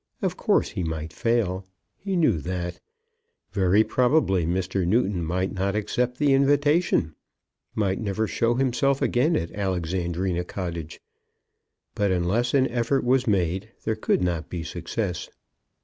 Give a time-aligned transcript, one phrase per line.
[0.23, 1.67] Of course he might fail.
[1.95, 2.79] He knew that.
[3.51, 4.83] Very probably Mr.
[4.83, 7.13] Newton might not accept the invitation,
[7.75, 10.99] might never show himself again at Alexandrina Cottage;
[11.93, 15.29] but unless an effort was made there could not be success.